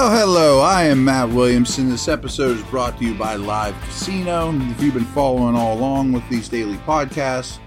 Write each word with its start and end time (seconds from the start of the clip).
Well, 0.00 0.18
hello, 0.18 0.60
I 0.60 0.84
am 0.84 1.04
Matt 1.04 1.28
Williamson. 1.28 1.90
This 1.90 2.08
episode 2.08 2.56
is 2.56 2.62
brought 2.68 2.96
to 2.96 3.04
you 3.04 3.12
by 3.12 3.34
Live 3.34 3.78
Casino. 3.82 4.50
If 4.70 4.82
you've 4.82 4.94
been 4.94 5.04
following 5.04 5.54
all 5.54 5.76
along 5.76 6.12
with 6.12 6.26
these 6.30 6.48
daily 6.48 6.78
podcasts, 6.78 7.58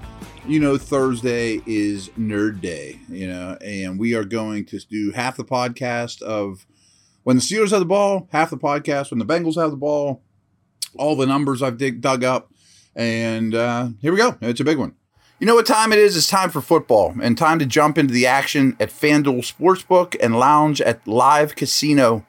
you 0.48 0.60
know 0.60 0.76
Thursday 0.76 1.62
is 1.68 2.10
Nerd 2.18 2.60
Day, 2.60 3.00
you 3.08 3.28
know, 3.28 3.56
and 3.64 4.00
we 4.00 4.16
are 4.16 4.24
going 4.24 4.66
to 4.66 4.80
do 4.80 5.12
half 5.12 5.38
the 5.38 5.46
podcast 5.46 6.24
of 6.24 6.66
when 7.22 7.36
the 7.36 7.42
Steelers 7.44 7.70
have 7.70 7.82
the 7.82 7.86
ball, 7.86 8.28
half 8.32 8.50
the 8.50 8.58
podcast 8.58 9.12
when 9.12 9.20
the 9.20 9.28
Bengals 9.28 9.62
have 9.62 9.70
the 9.70 9.78
ball, 9.78 10.24
all 10.98 11.16
the 11.16 11.28
numbers 11.28 11.62
I've 11.62 11.78
dig, 11.78 12.02
dug 12.02 12.24
up, 12.24 12.52
and 12.96 13.54
uh, 13.54 13.90
here 14.02 14.12
we 14.12 14.18
go. 14.18 14.40
It's 14.42 14.60
a 14.60 14.64
big 14.64 14.80
one. 14.80 14.96
You 15.44 15.48
know 15.48 15.56
what 15.56 15.66
time 15.66 15.92
it 15.92 16.00
is? 16.00 16.16
It's 16.16 16.26
time 16.26 16.52
for 16.52 16.62
football 16.62 17.16
and 17.22 17.38
time 17.38 17.60
to 17.60 17.66
jump 17.66 17.98
into 17.98 18.14
the 18.14 18.26
action 18.26 18.78
at 18.80 18.90
FanDuel 18.90 19.40
Sportsbook 19.40 20.16
and 20.24 20.40
lounge 20.40 20.80
at 20.80 21.06
Live 21.06 21.58
Casino. 21.58 22.26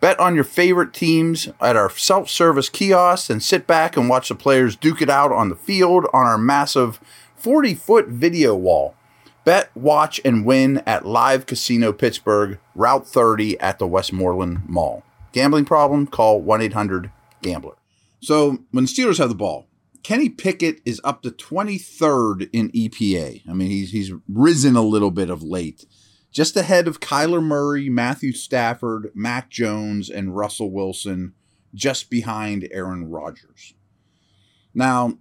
Bet 0.00 0.18
on 0.18 0.34
your 0.34 0.42
favorite 0.42 0.92
teams 0.92 1.48
at 1.60 1.76
our 1.76 1.88
self 1.90 2.28
service 2.28 2.68
kiosks 2.68 3.30
and 3.30 3.40
sit 3.40 3.68
back 3.68 3.96
and 3.96 4.08
watch 4.08 4.30
the 4.30 4.34
players 4.34 4.74
duke 4.74 5.00
it 5.00 5.08
out 5.08 5.30
on 5.30 5.48
the 5.48 5.54
field 5.54 6.06
on 6.12 6.26
our 6.26 6.36
massive 6.36 6.98
40 7.36 7.76
foot 7.76 8.08
video 8.08 8.56
wall. 8.56 8.96
Bet, 9.44 9.70
watch, 9.76 10.20
and 10.24 10.44
win 10.44 10.82
at 10.86 11.06
Live 11.06 11.46
Casino 11.46 11.92
Pittsburgh, 11.92 12.58
Route 12.74 13.06
30 13.06 13.60
at 13.60 13.78
the 13.78 13.86
Westmoreland 13.86 14.68
Mall. 14.68 15.04
Gambling 15.30 15.66
problem? 15.66 16.08
Call 16.08 16.40
1 16.40 16.62
800 16.62 17.12
Gambler. 17.42 17.76
So, 18.18 18.58
when 18.72 18.86
the 18.86 18.90
Steelers 18.90 19.18
have 19.18 19.28
the 19.28 19.36
ball, 19.36 19.68
Kenny 20.02 20.28
Pickett 20.28 20.80
is 20.84 21.00
up 21.04 21.22
to 21.22 21.30
23rd 21.30 22.48
in 22.52 22.70
EPA. 22.70 23.42
I 23.48 23.52
mean, 23.52 23.70
he's 23.70 23.90
he's 23.90 24.12
risen 24.28 24.76
a 24.76 24.82
little 24.82 25.10
bit 25.10 25.30
of 25.30 25.42
late. 25.42 25.84
Just 26.32 26.56
ahead 26.56 26.86
of 26.86 27.00
Kyler 27.00 27.42
Murray, 27.42 27.88
Matthew 27.88 28.32
Stafford, 28.32 29.10
Mac 29.14 29.50
Jones, 29.50 30.08
and 30.08 30.36
Russell 30.36 30.70
Wilson, 30.70 31.34
just 31.74 32.08
behind 32.08 32.68
Aaron 32.70 33.10
Rodgers. 33.10 33.74
Now, 34.72 35.18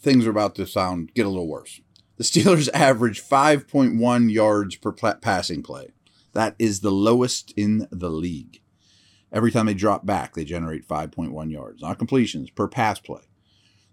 things 0.00 0.26
are 0.26 0.30
about 0.30 0.54
to 0.54 0.66
sound 0.66 1.12
get 1.14 1.26
a 1.26 1.28
little 1.28 1.48
worse. 1.48 1.80
The 2.16 2.24
Steelers 2.24 2.68
average 2.74 3.22
5.1 3.22 4.32
yards 4.32 4.76
per 4.76 4.92
passing 4.92 5.62
play. 5.62 5.88
That 6.32 6.54
is 6.58 6.80
the 6.80 6.92
lowest 6.92 7.52
in 7.56 7.88
the 7.90 8.10
league. 8.10 8.60
Every 9.32 9.50
time 9.50 9.66
they 9.66 9.74
drop 9.74 10.06
back, 10.06 10.34
they 10.34 10.44
generate 10.44 10.86
5.1 10.86 11.50
yards. 11.50 11.82
Not 11.82 11.98
completions, 11.98 12.50
per 12.50 12.68
pass 12.68 13.00
play. 13.00 13.22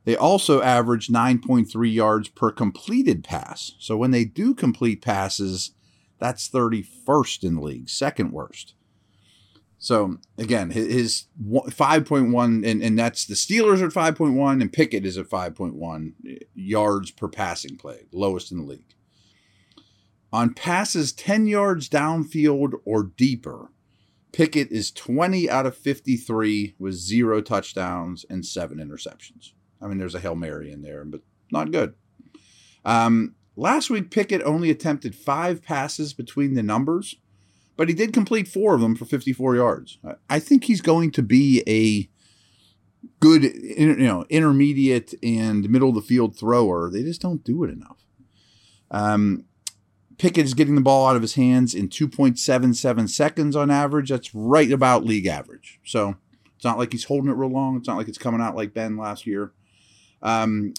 They 0.05 0.15
also 0.17 0.61
average 0.61 1.07
9.3 1.07 1.93
yards 1.93 2.29
per 2.29 2.51
completed 2.51 3.23
pass. 3.23 3.73
So 3.79 3.95
when 3.95 4.11
they 4.11 4.25
do 4.25 4.53
complete 4.53 5.01
passes, 5.01 5.71
that's 6.19 6.49
31st 6.49 7.43
in 7.43 7.55
the 7.55 7.61
league, 7.61 7.89
second 7.89 8.31
worst. 8.31 8.73
So 9.77 10.17
again, 10.37 10.69
his 10.69 11.25
5.1, 11.41 12.65
and, 12.65 12.81
and 12.81 12.97
that's 12.97 13.25
the 13.25 13.33
Steelers 13.33 13.81
are 13.81 13.87
at 13.87 14.15
5.1, 14.15 14.61
and 14.61 14.71
Pickett 14.71 15.05
is 15.05 15.17
at 15.17 15.29
5.1 15.29 16.13
yards 16.55 17.11
per 17.11 17.27
passing 17.27 17.75
play, 17.75 18.05
lowest 18.13 18.51
in 18.51 18.59
the 18.59 18.63
league. 18.63 18.95
On 20.31 20.53
passes 20.53 21.11
10 21.11 21.47
yards 21.47 21.89
downfield 21.89 22.73
or 22.85 23.03
deeper, 23.03 23.71
Pickett 24.31 24.71
is 24.71 24.89
20 24.91 25.49
out 25.49 25.65
of 25.65 25.77
53 25.77 26.75
with 26.79 26.93
zero 26.95 27.41
touchdowns 27.41 28.25
and 28.29 28.45
seven 28.45 28.79
interceptions. 28.79 29.51
I 29.83 29.87
mean, 29.87 29.97
there's 29.97 30.15
a 30.15 30.19
Hail 30.19 30.35
Mary 30.35 30.71
in 30.71 30.81
there, 30.81 31.03
but 31.03 31.21
not 31.51 31.71
good. 31.71 31.93
Um, 32.85 33.35
last 33.55 33.89
week, 33.89 34.11
Pickett 34.11 34.41
only 34.43 34.69
attempted 34.69 35.15
five 35.15 35.61
passes 35.61 36.13
between 36.13 36.53
the 36.53 36.63
numbers, 36.63 37.15
but 37.75 37.89
he 37.89 37.95
did 37.95 38.13
complete 38.13 38.47
four 38.47 38.75
of 38.75 38.81
them 38.81 38.95
for 38.95 39.05
54 39.05 39.55
yards. 39.55 39.97
I 40.29 40.39
think 40.39 40.65
he's 40.65 40.81
going 40.81 41.11
to 41.11 41.21
be 41.21 41.63
a 41.67 42.09
good, 43.19 43.43
you 43.43 43.95
know, 43.95 44.25
intermediate 44.29 45.13
and 45.21 45.69
middle 45.69 45.89
of 45.89 45.95
the 45.95 46.01
field 46.01 46.37
thrower. 46.37 46.89
They 46.89 47.03
just 47.03 47.21
don't 47.21 47.43
do 47.43 47.63
it 47.63 47.69
enough. 47.69 48.05
Um, 48.91 49.45
Pickett 50.17 50.45
is 50.45 50.53
getting 50.53 50.75
the 50.75 50.81
ball 50.81 51.07
out 51.07 51.15
of 51.15 51.21
his 51.21 51.35
hands 51.35 51.73
in 51.73 51.89
2.77 51.89 53.09
seconds 53.09 53.55
on 53.55 53.71
average. 53.71 54.09
That's 54.09 54.33
right 54.33 54.71
about 54.71 55.03
league 55.03 55.25
average. 55.25 55.79
So 55.83 56.15
it's 56.55 56.63
not 56.63 56.77
like 56.77 56.91
he's 56.91 57.05
holding 57.05 57.29
it 57.29 57.35
real 57.35 57.49
long. 57.49 57.75
It's 57.75 57.87
not 57.87 57.97
like 57.97 58.07
it's 58.07 58.17
coming 58.17 58.39
out 58.39 58.55
like 58.55 58.73
Ben 58.73 58.95
last 58.95 59.25
year. 59.25 59.51
Um, 60.23 60.73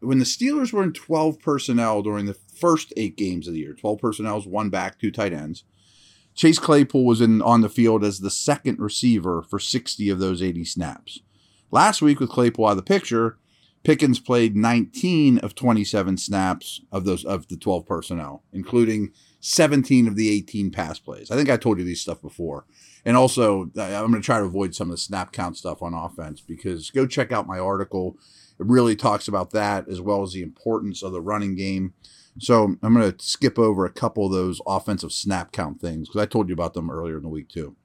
when 0.00 0.18
the 0.18 0.24
Steelers 0.24 0.72
were 0.72 0.82
in 0.82 0.92
12 0.92 1.38
personnel 1.40 2.02
during 2.02 2.26
the 2.26 2.34
first 2.34 2.92
eight 2.96 3.16
games 3.16 3.46
of 3.46 3.54
the 3.54 3.60
year, 3.60 3.74
12 3.74 3.98
personnel 3.98 4.38
is 4.38 4.46
one 4.46 4.70
back, 4.70 4.98
two 4.98 5.10
tight 5.10 5.32
ends. 5.32 5.64
Chase 6.34 6.58
Claypool 6.58 7.04
was 7.04 7.20
in 7.20 7.42
on 7.42 7.60
the 7.60 7.68
field 7.68 8.02
as 8.02 8.20
the 8.20 8.30
second 8.30 8.78
receiver 8.78 9.42
for 9.42 9.58
60 9.58 10.08
of 10.08 10.18
those 10.18 10.42
80 10.42 10.64
snaps. 10.64 11.20
Last 11.70 12.00
week, 12.00 12.20
with 12.20 12.30
Claypool 12.30 12.66
out 12.66 12.70
of 12.70 12.76
the 12.76 12.82
picture, 12.82 13.38
Pickens 13.84 14.20
played 14.20 14.56
19 14.56 15.38
of 15.38 15.54
27 15.54 16.16
snaps 16.16 16.80
of 16.92 17.04
those 17.04 17.24
of 17.24 17.48
the 17.48 17.56
12 17.56 17.84
personnel, 17.84 18.44
including 18.52 19.12
17 19.40 20.06
of 20.06 20.14
the 20.14 20.30
18 20.30 20.70
pass 20.70 20.98
plays. 20.98 21.30
I 21.30 21.36
think 21.36 21.50
I 21.50 21.56
told 21.56 21.78
you 21.78 21.84
these 21.84 22.00
stuff 22.00 22.22
before. 22.22 22.64
And 23.04 23.16
also, 23.16 23.70
I'm 23.76 24.10
going 24.10 24.12
to 24.12 24.20
try 24.20 24.38
to 24.38 24.44
avoid 24.44 24.74
some 24.74 24.88
of 24.88 24.92
the 24.92 24.98
snap 24.98 25.32
count 25.32 25.56
stuff 25.56 25.82
on 25.82 25.94
offense 25.94 26.40
because 26.40 26.90
go 26.90 27.06
check 27.06 27.32
out 27.32 27.48
my 27.48 27.58
article 27.58 28.16
it 28.62 28.68
really 28.68 28.96
talks 28.96 29.28
about 29.28 29.50
that 29.50 29.88
as 29.88 30.00
well 30.00 30.22
as 30.22 30.32
the 30.32 30.42
importance 30.42 31.02
of 31.02 31.12
the 31.12 31.20
running 31.20 31.54
game. 31.56 31.94
So 32.38 32.76
I'm 32.82 32.94
going 32.94 33.12
to 33.12 33.24
skip 33.24 33.58
over 33.58 33.84
a 33.84 33.92
couple 33.92 34.24
of 34.24 34.32
those 34.32 34.60
offensive 34.66 35.12
snap 35.12 35.52
count 35.52 35.80
things 35.80 36.08
because 36.08 36.22
I 36.22 36.26
told 36.26 36.48
you 36.48 36.54
about 36.54 36.74
them 36.74 36.90
earlier 36.90 37.16
in 37.16 37.22
the 37.22 37.28
week 37.28 37.48
too. 37.48 37.76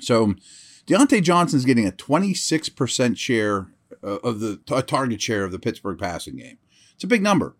So 0.00 0.34
Diontae 0.86 1.22
Johnson's 1.22 1.64
getting 1.64 1.86
a 1.86 1.92
26% 1.92 3.16
share 3.16 3.68
uh, 4.04 4.18
of 4.22 4.40
the 4.40 4.58
target 4.86 5.20
share 5.20 5.44
of 5.44 5.52
the 5.52 5.58
Pittsburgh 5.58 5.98
passing 5.98 6.36
game. 6.36 6.58
It's 6.94 7.04
a 7.04 7.08
big 7.08 7.22
number. 7.22 7.56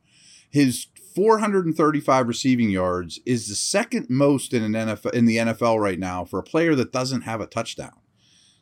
His 0.50 0.86
435 1.14 2.28
receiving 2.28 2.70
yards 2.70 3.18
is 3.24 3.48
the 3.48 3.54
second 3.54 4.06
most 4.10 4.52
in 4.52 4.62
an 4.62 4.72
NFL 4.72 5.14
in 5.14 5.24
the 5.24 5.38
NFL 5.38 5.80
right 5.80 5.98
now 5.98 6.24
for 6.24 6.38
a 6.38 6.44
player 6.44 6.74
that 6.74 6.92
doesn't 6.92 7.22
have 7.22 7.40
a 7.40 7.46
touchdown. 7.46 7.98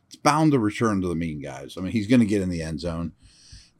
It's 0.07 0.15
bound 0.15 0.51
to 0.53 0.59
return 0.59 1.01
to 1.01 1.07
the 1.07 1.15
mean, 1.15 1.41
guys. 1.41 1.75
I 1.77 1.81
mean, 1.81 1.91
he's 1.91 2.07
going 2.07 2.21
to 2.21 2.25
get 2.25 2.41
in 2.41 2.49
the 2.49 2.61
end 2.61 2.79
zone. 2.79 3.13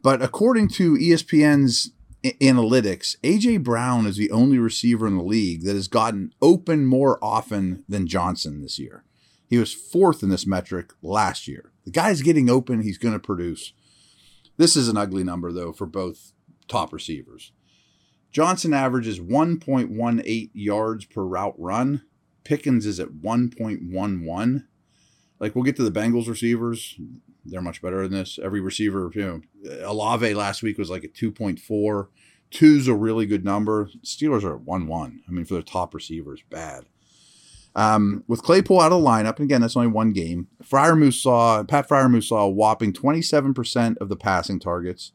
But 0.06 0.22
according 0.22 0.68
to 0.76 0.94
ESPN's 0.94 1.90
analytics, 2.24 3.18
AJ 3.24 3.64
Brown 3.64 4.06
is 4.06 4.18
the 4.18 4.30
only 4.30 4.60
receiver 4.60 5.08
in 5.08 5.18
the 5.18 5.24
league 5.24 5.64
that 5.64 5.74
has 5.74 5.88
gotten 5.88 6.32
open 6.44 6.86
more 6.86 7.18
often 7.24 7.84
than 7.90 8.06
Johnson 8.06 8.62
this 8.62 8.78
year. 8.78 9.04
He 9.48 9.58
was 9.58 9.74
fourth 9.74 10.22
in 10.22 10.30
this 10.30 10.46
metric 10.46 10.94
last 11.02 11.48
year. 11.48 11.72
The 11.86 11.92
guy's 11.92 12.22
getting 12.22 12.52
open, 12.52 12.84
he's 12.84 13.00
going 13.00 13.16
to 13.16 13.20
produce. 13.20 13.74
This 14.58 14.76
is 14.76 14.90
an 14.90 14.96
ugly 14.96 15.24
number, 15.24 15.52
though, 15.52 15.74
for 15.74 15.88
both 15.88 16.34
top 16.68 16.94
receivers. 16.94 17.52
Johnson 18.32 18.76
averages 18.76 19.20
1.18 19.20 20.52
yards 20.54 21.06
per 21.06 21.24
route 21.24 21.56
run. 21.58 22.04
Pickens 22.44 22.86
is 22.86 23.00
at 23.00 23.10
1.11. 23.24 24.66
Like, 25.40 25.56
we'll 25.56 25.64
get 25.64 25.76
to 25.78 25.90
the 25.90 26.00
Bengals 26.00 26.28
receivers 26.28 26.96
they're 27.46 27.62
much 27.62 27.82
better 27.82 28.08
than 28.08 28.18
this. 28.18 28.40
Every 28.42 28.60
receiver, 28.60 29.12
you 29.14 29.22
know, 29.64 29.82
Olave 29.84 30.34
last 30.34 30.64
week 30.64 30.78
was 30.78 30.90
like 30.90 31.04
a 31.04 31.08
2.4. 31.08 32.08
Two's 32.52 32.88
a 32.88 32.96
really 32.96 33.26
good 33.26 33.46
number. 33.46 33.90
Steelers 34.04 34.44
are 34.44 34.56
at 34.56 34.62
1 34.62 34.88
1. 34.88 35.24
I 35.28 35.32
mean, 35.32 35.46
for 35.46 35.56
their 35.56 35.64
top 35.64 35.94
receivers, 35.94 36.44
bad. 36.50 36.86
Um, 37.76 38.24
with 38.28 38.42
Claypool 38.42 38.80
out 38.80 38.94
of 38.94 39.02
the 39.02 39.08
lineup, 39.08 39.36
and 39.36 39.46
again, 39.46 39.60
that's 39.60 39.76
only 39.76 39.90
one 39.90 40.14
game, 40.14 40.48
Freiermuth 40.64 41.22
saw, 41.22 41.62
Pat 41.64 41.90
Freiermuth 41.90 42.24
saw 42.24 42.44
a 42.44 42.50
whopping 42.50 42.94
27% 42.94 43.98
of 43.98 44.08
the 44.08 44.16
passing 44.16 44.60
targets. 44.60 45.12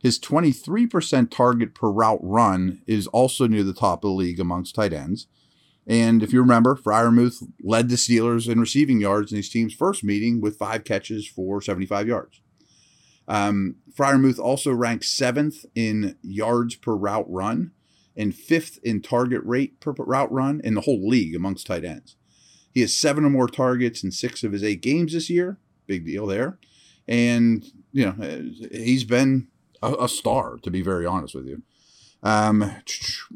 His 0.00 0.20
23% 0.20 1.30
target 1.30 1.74
per 1.74 1.90
route 1.90 2.20
run 2.22 2.82
is 2.86 3.08
also 3.08 3.48
near 3.48 3.64
the 3.64 3.72
top 3.72 4.04
of 4.04 4.10
the 4.10 4.14
league 4.14 4.38
amongst 4.38 4.76
tight 4.76 4.92
ends. 4.92 5.26
And 5.86 6.22
if 6.22 6.32
you 6.32 6.40
remember, 6.40 6.74
Freiermuth 6.74 7.42
led 7.62 7.88
the 7.88 7.94
Steelers 7.96 8.48
in 8.48 8.58
receiving 8.58 9.00
yards 9.00 9.30
in 9.30 9.36
his 9.36 9.48
team's 9.48 9.72
first 9.72 10.02
meeting 10.02 10.40
with 10.40 10.58
five 10.58 10.84
catches 10.84 11.28
for 11.28 11.62
75 11.62 12.08
yards. 12.08 12.40
Um, 13.28 13.76
Freiermuth 13.92 14.38
also 14.38 14.72
ranked 14.72 15.04
seventh 15.04 15.64
in 15.74 16.16
yards 16.22 16.74
per 16.74 16.94
route 16.94 17.26
run 17.28 17.72
and 18.16 18.34
fifth 18.34 18.78
in 18.82 19.02
target 19.02 19.42
rate 19.44 19.80
per 19.80 19.92
route 19.92 20.32
run 20.32 20.60
in 20.64 20.74
the 20.74 20.80
whole 20.82 21.06
league 21.06 21.34
amongst 21.34 21.66
tight 21.66 21.84
ends. 21.84 22.16
He 22.72 22.80
has 22.80 22.96
seven 22.96 23.24
or 23.24 23.30
more 23.30 23.48
targets 23.48 24.02
in 24.02 24.10
six 24.10 24.42
of 24.42 24.52
his 24.52 24.64
eight 24.64 24.82
games 24.82 25.12
this 25.12 25.30
year. 25.30 25.58
Big 25.86 26.04
deal 26.04 26.26
there. 26.26 26.58
And, 27.08 27.64
you 27.92 28.06
know, 28.06 28.50
he's 28.72 29.04
been 29.04 29.48
a, 29.82 29.94
a 29.94 30.08
star, 30.08 30.58
to 30.62 30.70
be 30.70 30.82
very 30.82 31.06
honest 31.06 31.34
with 31.34 31.46
you. 31.46 31.62
Um, 32.26 32.72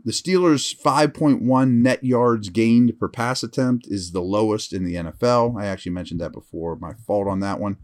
the 0.04 0.10
Steelers' 0.10 0.76
5.1 0.76 1.70
net 1.70 2.02
yards 2.02 2.48
gained 2.48 2.98
per 2.98 3.06
pass 3.08 3.44
attempt 3.44 3.86
is 3.86 4.10
the 4.10 4.20
lowest 4.20 4.72
in 4.72 4.82
the 4.82 4.96
NFL. 4.96 5.56
I 5.62 5.66
actually 5.66 5.92
mentioned 5.92 6.20
that 6.20 6.32
before. 6.32 6.74
My 6.74 6.94
fault 6.94 7.28
on 7.28 7.38
that 7.38 7.60
one. 7.60 7.76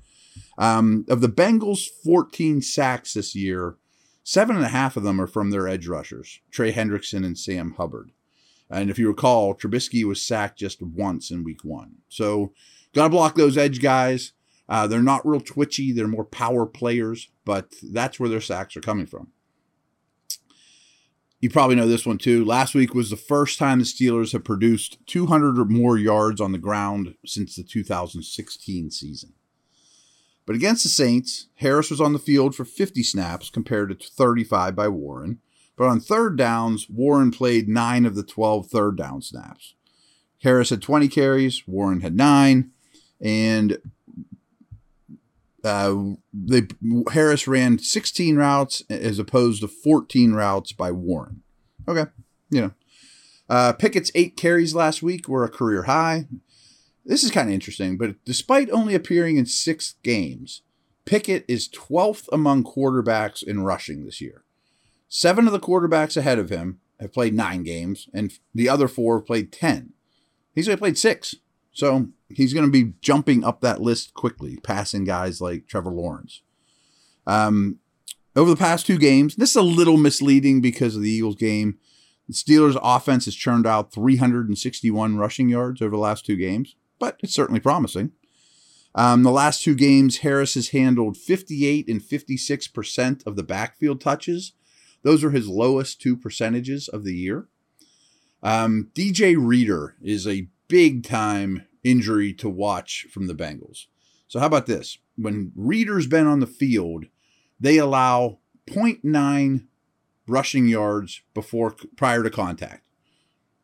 Um, 0.59 1.07
of 1.09 1.21
the 1.21 1.29
Bengals' 1.29 1.87
14 2.03 2.61
sacks 2.61 3.15
this 3.15 3.37
year, 3.37 3.77
seven 4.25 4.57
and 4.57 4.65
a 4.65 4.71
half 4.71 4.97
of 4.97 5.05
them 5.05 5.21
are 5.21 5.29
from 5.29 5.51
their 5.51 5.69
edge 5.69 5.87
rushers, 5.87 6.41
Trey 6.51 6.73
Hendrickson 6.73 7.25
and 7.25 7.39
Sam 7.39 7.75
Hubbard. 7.77 8.11
And 8.69 8.91
if 8.91 8.99
you 8.99 9.07
recall, 9.07 9.55
Trubisky 9.55 10.03
was 10.03 10.21
sacked 10.21 10.59
just 10.59 10.83
once 10.83 11.31
in 11.31 11.45
week 11.45 11.63
one. 11.63 11.99
So, 12.09 12.53
got 12.93 13.05
to 13.05 13.11
block 13.11 13.37
those 13.37 13.57
edge 13.57 13.81
guys. 13.81 14.33
Uh, 14.69 14.89
they're 14.89 15.03
not 15.03 15.25
real 15.25 15.41
twitchy, 15.41 15.93
they're 15.93 16.09
more 16.09 16.25
power 16.25 16.67
players, 16.67 17.29
but 17.45 17.73
that's 17.93 18.19
where 18.19 18.29
their 18.29 18.41
sacks 18.41 18.77
are 18.77 18.81
coming 18.81 19.07
from. 19.07 19.29
You 21.47 21.51
probably 21.51 21.77
know 21.77 21.87
this 21.87 22.05
one 22.05 22.19
too. 22.19 22.45
Last 22.45 22.75
week 22.75 22.93
was 22.93 23.09
the 23.09 23.17
first 23.17 23.57
time 23.57 23.79
the 23.79 23.85
Steelers 23.85 24.33
have 24.33 24.43
produced 24.43 24.99
200 25.07 25.61
or 25.61 25.65
more 25.65 25.97
yards 25.97 26.41
on 26.41 26.51
the 26.51 26.59
ground 26.59 27.15
since 27.25 27.55
the 27.55 27.63
2016 27.63 28.91
season. 28.91 29.33
But 30.45 30.57
against 30.57 30.83
the 30.83 30.89
Saints, 30.89 31.47
Harris 31.55 31.89
was 31.89 32.01
on 32.01 32.13
the 32.13 32.19
field 32.19 32.57
for 32.57 32.65
50 32.65 33.01
snaps 33.05 33.49
compared 33.49 33.91
to 33.91 34.09
35 34.09 34.75
by 34.75 34.89
Warren. 34.89 35.39
But 35.77 35.87
on 35.87 36.01
third 36.01 36.37
downs, 36.37 36.91
Warren 36.91 37.31
played 37.31 37.69
9 37.69 38.07
of 38.07 38.17
the 38.17 38.25
12 38.25 38.67
third 38.67 38.97
down 38.97 39.23
snaps. 39.23 39.77
Harris 40.43 40.71
had 40.71 40.83
20 40.83 41.07
carries, 41.07 41.63
Warren 41.69 42.01
had 42.01 42.17
9, 42.17 42.73
and 43.21 43.79
uh, 45.67 46.15
they 46.33 46.63
Harris 47.13 47.47
ran 47.49 47.79
16 47.79 48.37
routes 48.37 48.83
as 48.89 49.19
opposed 49.19 49.61
to 49.63 49.69
14 49.69 50.33
routes 50.33 50.73
by 50.73 50.93
Warren. 50.93 51.43
Okay, 51.89 52.11
you 52.51 52.61
know. 52.61 52.71
Uh, 53.49 53.73
Pickett's 53.73 54.11
eight 54.15 54.37
carries 54.37 54.75
last 54.75 55.03
week 55.03 55.29
were 55.29 55.45
a 55.45 55.49
career 55.49 55.85
high. 55.85 56.27
This 57.05 57.23
is 57.23 57.31
kind 57.31 57.49
of 57.49 57.55
interesting, 57.55 57.97
but 57.97 58.17
despite 58.25 58.71
only 58.71 58.95
appearing 58.95 59.37
in 59.37 59.47
six 59.47 59.95
games, 60.03 60.63
Pickett 61.05 61.45
is 61.47 61.69
12th 61.69 62.29
among 62.33 62.65
quarterbacks 62.65 63.43
in 63.45 63.63
rushing 63.63 64.05
this 64.05 64.21
year. 64.21 64.43
Seven 65.09 65.47
of 65.47 65.53
the 65.53 65.61
quarterbacks 65.61 66.17
ahead 66.17 66.41
of 66.41 66.51
him 66.51 66.81
have 66.99 67.13
played 67.13 67.35
nine 67.35 67.63
games, 67.63 68.09
and 68.13 68.33
the 68.53 68.69
other 68.69 68.89
four 68.89 69.19
have 69.19 69.27
played 69.27 69.53
10. 69.53 69.93
He's 70.53 70.69
only 70.69 70.79
played 70.79 70.99
six. 70.99 71.37
So 71.73 72.09
he's 72.29 72.53
going 72.53 72.67
to 72.67 72.73
be 72.73 72.95
jumping 73.01 73.45
up 73.45 73.61
that 73.61 73.81
list 73.81 74.15
quickly, 74.15 74.57
passing 74.63 75.05
guys 75.05 75.41
like 75.41 75.67
Trevor 75.67 75.91
Lawrence. 75.91 76.43
Um, 77.27 77.79
over 78.35 78.51
the 78.51 78.57
past 78.57 78.87
two 78.87 78.99
games, 78.99 79.37
this 79.37 79.51
is 79.51 79.57
a 79.57 79.63
little 79.63 79.97
misleading 79.97 80.61
because 80.61 80.95
of 80.95 81.03
the 81.03 81.11
Eagles 81.11 81.37
game. 81.37 81.79
The 82.29 82.35
Steelers' 82.35 82.79
offense 82.83 83.25
has 83.27 83.35
churned 83.35 83.67
out 83.67 83.93
361 83.93 85.17
rushing 85.17 85.49
yards 85.49 85.81
over 85.81 85.93
the 85.93 86.03
last 86.03 86.27
two 86.27 86.37
games, 86.37 86.77
but 86.99 87.19
it's 87.23 87.35
certainly 87.35 87.61
promising. 87.61 88.13
Um, 88.95 89.23
the 89.23 89.31
last 89.31 89.63
two 89.63 89.75
games, 89.75 90.19
Harris 90.19 90.55
has 90.55 90.71
handled 90.71 91.17
58 91.17 91.87
and 91.87 92.01
56% 92.01 93.27
of 93.27 93.37
the 93.37 93.43
backfield 93.43 94.01
touches. 94.01 94.53
Those 95.03 95.23
are 95.23 95.31
his 95.31 95.49
lowest 95.49 96.01
two 96.01 96.17
percentages 96.17 96.89
of 96.89 97.05
the 97.05 97.15
year. 97.15 97.47
Um, 98.43 98.91
DJ 98.95 99.37
Reader 99.39 99.97
is 100.03 100.27
a 100.27 100.49
big 100.69 101.05
time 101.05 101.66
injury 101.87 102.33
to 102.35 102.49
watch 102.49 103.07
from 103.11 103.27
the 103.27 103.35
Bengals. 103.35 103.87
So 104.29 104.41
how 104.41 104.47
about 104.47 104.67
this? 104.67 104.99
When 105.17 105.53
Reader's 105.55 106.07
been 106.07 106.27
on 106.27 106.41
the 106.41 106.47
field, 106.47 107.07
they 107.61 107.79
allow 107.79 108.39
0.9 108.69 109.67
rushing 110.27 110.67
yards 110.67 111.23
before 111.33 111.75
prior 111.97 112.23
to 112.23 112.31
contact. 112.31 112.87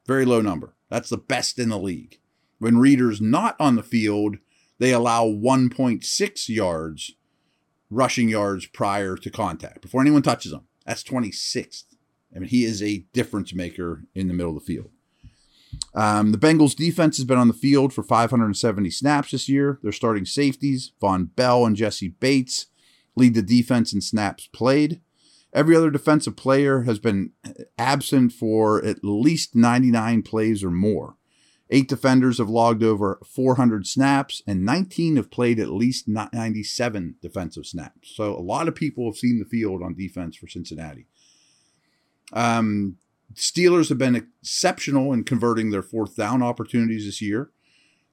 Very 0.07 0.25
low 0.25 0.41
number. 0.41 0.75
That's 0.89 1.11
the 1.11 1.19
best 1.19 1.59
in 1.59 1.69
the 1.69 1.79
league. 1.79 2.21
When 2.59 2.79
Reader's 2.79 3.21
not 3.21 3.57
on 3.59 3.77
the 3.77 3.83
field, 3.83 4.37
they 4.79 4.93
allow 4.93 5.27
1.6 5.27 6.49
yards 6.49 7.13
rushing 7.91 8.29
yards 8.29 8.67
prior 8.67 9.17
to 9.17 9.31
contact 9.31 9.83
before 9.83 10.01
anyone 10.01 10.23
touches 10.23 10.53
him. 10.53 10.67
That's 10.87 11.03
26th. 11.03 11.85
I 12.35 12.39
mean, 12.39 12.49
he 12.49 12.65
is 12.65 12.83
a 12.83 13.05
difference 13.13 13.53
maker 13.53 14.05
in 14.15 14.29
the 14.29 14.35
middle 14.35 14.57
of 14.57 14.65
the 14.65 14.73
field. 14.73 14.91
Um, 15.95 16.33
the 16.33 16.39
Bengals 16.39 16.75
defense 16.75 17.19
has 17.19 17.27
been 17.27 17.39
on 17.39 17.49
the 17.49 17.55
field 17.55 17.93
for 17.93 18.03
570 18.03 18.91
snaps 18.91 19.33
this 19.33 19.49
year. 19.49 19.79
Their 19.83 19.93
starting 19.93 20.25
safeties, 20.25 20.93
Vonn 21.03 21.35
Bell 21.37 21.67
and 21.67 21.77
Jessie 21.77 22.09
Bates, 22.09 22.67
lead 23.15 23.35
the 23.35 23.43
defense 23.43 23.93
in 23.93 24.01
snaps 24.01 24.47
played. 24.47 25.01
Every 25.53 25.77
other 25.77 25.91
defensive 25.91 26.35
player 26.35 26.83
has 26.83 26.99
been 26.99 27.33
absent 27.77 28.33
for 28.33 28.83
at 28.83 29.05
least 29.05 29.55
99 29.55 30.23
plays 30.23 30.65
or 30.65 30.71
more. 30.71 31.17
Eight 31.69 31.89
defenders 31.89 32.39
have 32.39 32.51
logged 32.51 32.83
over 32.83 33.19
400 33.27 33.87
snaps, 33.87 34.43
and 34.47 34.65
19 34.65 35.17
have 35.17 35.31
played 35.31 35.59
at 35.59 35.69
least 35.69 36.07
97 36.07 37.17
defensive 37.23 37.67
snaps. 37.67 38.15
So 38.15 38.37
a 38.37 38.41
lot 38.41 38.69
of 38.69 38.75
people 38.75 39.07
have 39.07 39.17
seen 39.17 39.39
the 39.39 39.47
field 39.47 39.83
on 39.83 39.95
defense 39.95 40.37
for 40.37 40.49
Cincinnati. 40.49 41.07
Um, 42.33 42.97
Steelers 43.35 43.89
have 43.89 43.99
been 43.99 44.17
exceptional 44.17 45.13
in 45.13 45.25
converting 45.25 45.71
their 45.71 45.83
fourth 45.83 46.17
down 46.17 46.43
opportunities 46.43 47.05
this 47.05 47.23
year. 47.23 47.51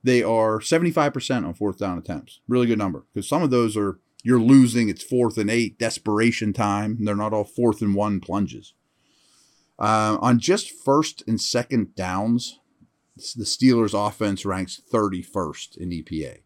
They 0.04 0.24
are 0.24 0.60
75% 0.60 1.45
on 1.45 1.54
fourth 1.54 1.77
down 1.77 1.98
attempts. 1.98 2.39
Really 2.48 2.68
good 2.68 2.77
number 2.77 3.06
because 3.13 3.27
some 3.27 3.44
of 3.44 3.50
those 3.50 3.75
are 3.75 4.00
you're 4.24 4.39
losing, 4.39 4.89
it's 4.89 5.04
fourth 5.04 5.38
and 5.38 5.50
eight, 5.50 5.80
desperation 5.80 6.54
time. 6.54 6.98
They're 7.00 7.16
not 7.16 7.33
all 7.33 7.45
fourth 7.45 7.81
and 7.81 7.95
one 7.95 8.19
plunges. 8.19 8.74
Uh, 9.77 10.18
on 10.19 10.39
just 10.39 10.71
first 10.83 11.24
and 11.25 11.39
second 11.39 11.95
downs, 11.95 12.60
the 13.15 13.45
Steelers' 13.45 13.94
offense 13.94 14.45
ranks 14.45 14.81
31st 14.94 15.77
in 15.77 15.89
EPA. 15.89 16.39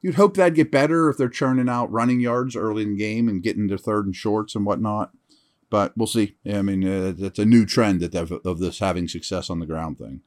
You'd 0.00 0.14
hope 0.14 0.36
that'd 0.36 0.54
get 0.54 0.70
better 0.70 1.10
if 1.10 1.16
they're 1.16 1.28
churning 1.28 1.68
out 1.68 1.90
running 1.90 2.20
yards 2.20 2.56
early 2.56 2.82
in 2.82 2.92
the 2.92 2.98
game 2.98 3.28
and 3.28 3.42
getting 3.42 3.68
to 3.68 3.78
third 3.78 4.06
and 4.06 4.16
shorts 4.16 4.54
and 4.54 4.64
whatnot 4.64 5.10
but 5.70 5.92
we'll 5.96 6.06
see. 6.06 6.36
I 6.50 6.62
mean, 6.62 6.86
uh, 6.86 7.14
it's 7.18 7.38
a 7.38 7.44
new 7.44 7.66
trend 7.66 8.00
that 8.00 8.14
of 8.14 8.58
this 8.58 8.78
having 8.78 9.08
success 9.08 9.50
on 9.50 9.60
the 9.60 9.66
ground 9.66 9.98
thing. 9.98 10.22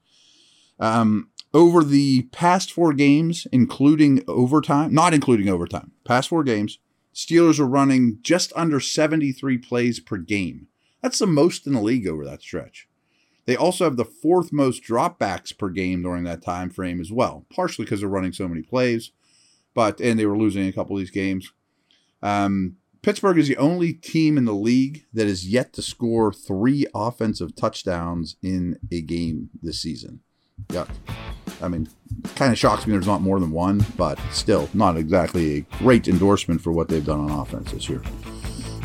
Um, 0.80 1.30
over 1.54 1.84
the 1.84 2.24
past 2.32 2.72
four 2.72 2.94
games, 2.94 3.48
including 3.52 4.24
overtime, 4.28 4.94
not 4.94 5.14
including 5.14 5.50
overtime, 5.50 5.92
past 6.06 6.30
four 6.30 6.44
games, 6.44 6.80
Steelers 7.14 7.60
are 7.60 7.68
running 7.68 8.20
just 8.22 8.54
under 8.56 8.80
73 8.80 9.58
plays 9.58 10.00
per 10.00 10.18
game. 10.18 10.68
That's 11.02 11.20
the 11.20 11.28
most 11.28 11.66
in 11.66 11.74
the 11.74 11.82
league 11.82 12.08
over 12.08 12.24
that 12.26 12.42
stretch. 12.42 12.88
They 13.46 13.56
also 13.56 13.84
have 13.86 13.98
the 13.98 14.06
fourth 14.06 14.54
most 14.54 14.84
dropbacks 14.84 15.58
per 15.58 15.70
game 15.70 16.04
during 16.04 16.24
that 16.26 16.44
time 16.44 16.70
frame 16.70 17.02
as 17.02 17.12
well, 17.12 17.46
partially 17.54 17.86
because 17.86 18.02
they're 18.02 18.10
running 18.10 18.32
so 18.32 18.48
many 18.48 18.62
plays, 18.62 19.12
but 19.74 20.00
and 20.00 20.20
they 20.20 20.26
were 20.26 20.38
losing 20.38 20.68
a 20.68 20.72
couple 20.72 20.96
of 20.96 21.00
these 21.00 21.12
games. 21.12 21.52
Um, 22.22 22.76
Pittsburgh 23.02 23.38
is 23.38 23.48
the 23.48 23.58
only 23.58 23.94
team 23.94 24.38
in 24.38 24.46
the 24.46 24.54
league 24.54 25.06
that 25.14 25.28
has 25.28 25.48
yet 25.48 25.74
to 25.74 25.82
score 25.82 26.34
three 26.34 26.86
offensive 26.94 27.56
touchdowns 27.56 28.36
in 28.44 28.78
a 28.92 29.02
game 29.02 29.50
this 29.62 29.82
season. 29.82 30.20
Yeah. 30.70 30.86
I 31.62 31.70
mean, 31.70 31.88
kind 32.36 32.52
of 32.52 32.58
shocks 32.58 32.86
me 32.86 32.92
there's 32.92 33.08
not 33.08 33.22
more 33.22 33.40
than 33.40 33.52
one, 33.52 33.86
but 33.98 34.20
still 34.32 34.70
not 34.74 34.98
exactly 34.98 35.58
a 35.58 35.62
great 35.78 36.08
endorsement 36.08 36.62
for 36.62 36.72
what 36.72 36.90
they've 36.90 37.06
done 37.06 37.20
on 37.20 37.32
offense 37.32 37.72
this 37.72 37.88
year. 37.90 38.02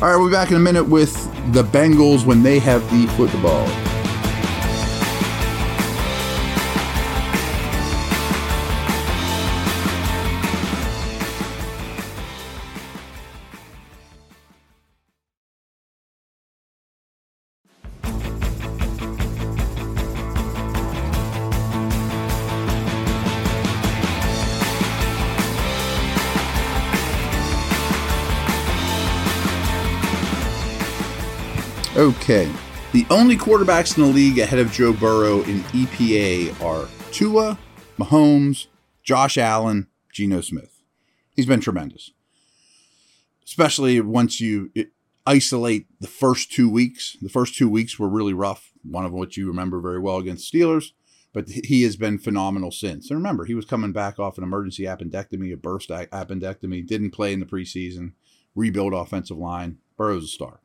All 0.01 0.09
right, 0.09 0.17
we'll 0.17 0.27
be 0.27 0.33
back 0.33 0.51
in 0.51 0.57
a 0.57 0.59
minute 0.59 0.85
with 0.85 1.13
the 1.53 1.63
Bengals 1.63 2.25
when 2.25 2.43
they 2.43 2.59
have 2.59 2.81
the 2.91 3.07
football. 3.13 3.94
Okay. 31.97 32.51
The 32.91 33.05
only 33.09 33.37
quarterbacks 33.37 33.95
in 33.95 34.03
the 34.03 34.09
league 34.09 34.37
ahead 34.37 34.59
of 34.59 34.69
Joe 34.69 34.91
Burrow 34.91 35.43
in 35.43 35.61
EPA 35.61 36.61
are 36.61 36.89
Tua, 37.13 37.57
Mahomes, 37.97 38.67
Josh 39.01 39.37
Allen, 39.37 39.87
Geno 40.11 40.41
Smith. 40.41 40.81
He's 41.37 41.45
been 41.45 41.61
tremendous. 41.61 42.11
Especially 43.45 44.01
once 44.01 44.41
you 44.41 44.71
isolate 45.25 45.87
the 46.01 46.07
first 46.07 46.51
two 46.51 46.69
weeks. 46.69 47.15
The 47.21 47.29
first 47.29 47.55
two 47.55 47.69
weeks 47.69 47.97
were 47.97 48.09
really 48.09 48.33
rough, 48.33 48.73
one 48.83 49.05
of 49.05 49.13
which 49.13 49.37
you 49.37 49.47
remember 49.47 49.79
very 49.79 49.99
well 49.99 50.17
against 50.17 50.51
Steelers, 50.51 50.91
but 51.31 51.47
he 51.47 51.83
has 51.83 51.95
been 51.95 52.17
phenomenal 52.17 52.71
since. 52.71 53.09
And 53.09 53.17
remember, 53.17 53.45
he 53.45 53.55
was 53.55 53.63
coming 53.63 53.93
back 53.93 54.19
off 54.19 54.37
an 54.37 54.43
emergency 54.43 54.83
appendectomy, 54.83 55.53
a 55.53 55.57
burst 55.57 55.89
appendectomy, 55.91 56.85
didn't 56.85 57.11
play 57.11 57.31
in 57.31 57.39
the 57.39 57.45
preseason, 57.45 58.13
rebuild 58.53 58.93
offensive 58.93 59.37
line. 59.37 59.77
Burrow's 59.97 60.25
a 60.25 60.27
star. 60.27 60.59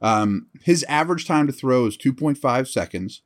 Um, 0.00 0.46
his 0.62 0.84
average 0.84 1.26
time 1.26 1.46
to 1.46 1.52
throw 1.52 1.86
is 1.86 1.96
2.5 1.96 2.68
seconds. 2.68 3.22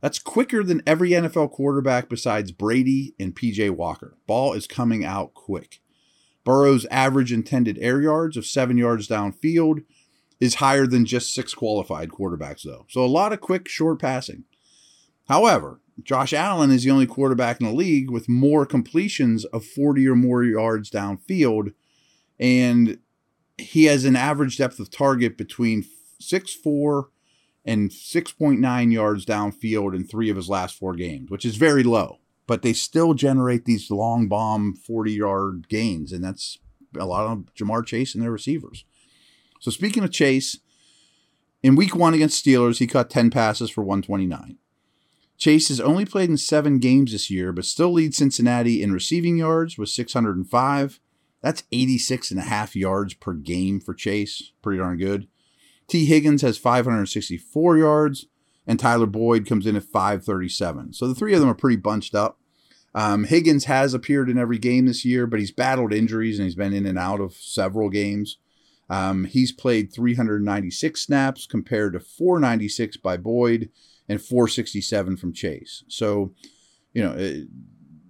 That's 0.00 0.18
quicker 0.18 0.62
than 0.62 0.82
every 0.86 1.10
NFL 1.10 1.50
quarterback 1.52 2.08
besides 2.08 2.52
Brady 2.52 3.14
and 3.18 3.34
PJ 3.34 3.70
Walker. 3.70 4.16
Ball 4.26 4.52
is 4.52 4.66
coming 4.66 5.04
out 5.04 5.34
quick. 5.34 5.80
Burrow's 6.44 6.84
average 6.90 7.32
intended 7.32 7.78
air 7.80 8.02
yards 8.02 8.36
of 8.36 8.44
seven 8.44 8.76
yards 8.76 9.08
downfield 9.08 9.84
is 10.40 10.56
higher 10.56 10.86
than 10.86 11.06
just 11.06 11.34
six 11.34 11.54
qualified 11.54 12.10
quarterbacks, 12.10 12.62
though. 12.62 12.84
So 12.90 13.02
a 13.02 13.06
lot 13.06 13.32
of 13.32 13.40
quick, 13.40 13.66
short 13.66 13.98
passing. 13.98 14.44
However, 15.26 15.80
Josh 16.02 16.32
Allen 16.32 16.70
is 16.70 16.84
the 16.84 16.90
only 16.90 17.06
quarterback 17.06 17.60
in 17.60 17.66
the 17.66 17.72
league 17.72 18.10
with 18.10 18.28
more 18.28 18.66
completions 18.66 19.44
of 19.46 19.64
40 19.64 20.06
or 20.08 20.16
more 20.16 20.44
yards 20.44 20.90
downfield. 20.90 21.72
And 22.38 22.98
he 23.56 23.84
has 23.84 24.04
an 24.04 24.16
average 24.16 24.58
depth 24.58 24.80
of 24.80 24.90
target 24.90 25.38
between 25.38 25.84
6'4 26.20 27.06
and 27.64 27.90
6.9 27.90 28.92
yards 28.92 29.24
downfield 29.24 29.94
in 29.94 30.04
three 30.04 30.30
of 30.30 30.36
his 30.36 30.48
last 30.48 30.78
four 30.78 30.94
games, 30.94 31.30
which 31.30 31.44
is 31.44 31.56
very 31.56 31.82
low. 31.82 32.18
But 32.46 32.62
they 32.62 32.74
still 32.74 33.14
generate 33.14 33.64
these 33.64 33.90
long 33.90 34.28
bomb 34.28 34.74
40 34.74 35.12
yard 35.12 35.68
gains. 35.68 36.12
And 36.12 36.22
that's 36.22 36.58
a 36.98 37.06
lot 37.06 37.26
of 37.26 37.54
Ja'Marr 37.54 37.86
Chase 37.86 38.14
and 38.14 38.22
their 38.22 38.30
receivers. 38.30 38.84
So 39.60 39.70
speaking 39.70 40.04
of 40.04 40.10
Chase, 40.10 40.58
in 41.62 41.76
week 41.76 41.96
one 41.96 42.12
against 42.12 42.44
Steelers, 42.44 42.78
he 42.78 42.86
caught 42.86 43.08
10 43.08 43.30
passes 43.30 43.70
for 43.70 43.82
129. 43.82 44.58
Chase 45.38 45.68
has 45.68 45.80
only 45.80 46.04
played 46.04 46.28
in 46.28 46.36
seven 46.36 46.78
games 46.78 47.12
this 47.12 47.30
year, 47.30 47.52
but 47.52 47.64
still 47.64 47.92
leads 47.92 48.18
Cincinnati 48.18 48.82
in 48.82 48.92
receiving 48.92 49.38
yards 49.38 49.78
with 49.78 49.88
605. 49.88 51.00
That's 51.40 51.64
86 51.72 52.30
and 52.30 52.40
a 52.40 52.44
half 52.44 52.76
yards 52.76 53.14
per 53.14 53.32
game 53.32 53.80
for 53.80 53.94
Chase. 53.94 54.52
Pretty 54.62 54.78
darn 54.78 54.98
good. 54.98 55.28
Tee 55.88 56.06
Higgins 56.06 56.42
has 56.42 56.58
564 56.58 57.78
yards, 57.78 58.26
and 58.66 58.78
Tyler 58.78 59.06
Boyd 59.06 59.46
comes 59.46 59.66
in 59.66 59.76
at 59.76 59.84
537. 59.84 60.92
So 60.94 61.06
the 61.06 61.14
three 61.14 61.34
of 61.34 61.40
them 61.40 61.50
are 61.50 61.54
pretty 61.54 61.76
bunched 61.76 62.14
up. 62.14 62.38
Um, 62.94 63.24
Higgins 63.24 63.64
has 63.64 63.92
appeared 63.92 64.30
in 64.30 64.38
every 64.38 64.58
game 64.58 64.86
this 64.86 65.04
year, 65.04 65.26
but 65.26 65.40
he's 65.40 65.50
battled 65.50 65.92
injuries 65.92 66.38
and 66.38 66.46
he's 66.46 66.54
been 66.54 66.72
in 66.72 66.86
and 66.86 66.98
out 66.98 67.20
of 67.20 67.34
several 67.34 67.90
games. 67.90 68.38
Um, 68.88 69.24
he's 69.24 69.50
played 69.50 69.92
396 69.92 71.00
snaps 71.00 71.46
compared 71.46 71.94
to 71.94 72.00
496 72.00 72.98
by 72.98 73.16
Boyd 73.16 73.70
and 74.08 74.22
467 74.22 75.16
from 75.16 75.32
Chase. 75.32 75.82
So, 75.88 76.32
you 76.92 77.02
know, 77.02 77.12
uh, 77.12 77.44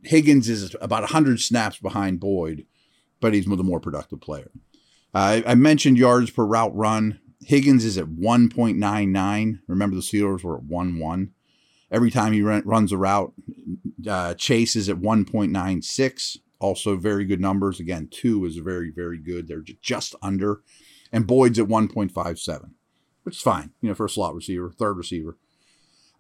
Higgins 0.03 0.49
is 0.49 0.77
about 0.81 1.03
100 1.03 1.41
snaps 1.41 1.79
behind 1.79 2.21
Boyd, 2.21 2.67
but 3.21 3.33
he's 3.33 3.47
the 3.47 3.57
more 3.63 3.81
productive 3.81 4.21
player. 4.21 4.51
Uh, 5.15 5.41
I 5.47 5.55
mentioned 5.55 5.97
yards 5.97 6.31
per 6.31 6.45
route 6.45 6.75
run. 6.75 7.21
Higgins 7.47 7.85
is 7.85 7.99
at 7.99 8.07
1.99. 8.07 9.61
Remember, 9.67 9.97
the 9.97 10.03
Steelers 10.03 10.43
were 10.43 10.57
at 10.57 10.65
1 10.65 10.99
1. 10.99 11.31
Every 11.91 12.11
time 12.11 12.33
he 12.33 12.43
run, 12.43 12.63
runs 12.65 12.93
a 12.93 12.99
route, 12.99 13.33
uh, 14.09 14.35
Chase 14.35 14.75
is 14.75 14.89
at 14.89 14.97
1.96. 14.97 16.39
Also, 16.59 16.97
very 16.97 17.25
good 17.25 17.41
numbers. 17.41 17.79
Again, 17.79 18.09
two 18.11 18.45
is 18.45 18.57
very, 18.57 18.91
very 18.91 19.19
good. 19.19 19.47
They're 19.47 19.63
just 19.83 20.15
under. 20.23 20.63
And 21.13 21.27
Boyd's 21.27 21.59
at 21.59 21.69
1.57, 21.69 22.71
which 23.23 23.37
is 23.37 23.43
fine, 23.43 23.71
you 23.81 23.89
know, 23.89 24.05
a 24.05 24.09
slot 24.09 24.35
receiver, 24.35 24.71
third 24.71 24.97
receiver. 24.97 25.37